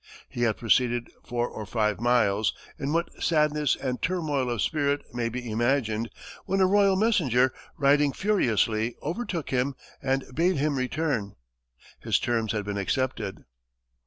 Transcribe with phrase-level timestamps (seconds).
[0.27, 5.29] He had proceeded four or five miles, in what sadness and turmoil of spirit may
[5.29, 6.09] be imagined,
[6.47, 11.35] when a royal messenger, riding furiously, overtook him and bade him return.
[11.99, 13.45] His terms had been accepted.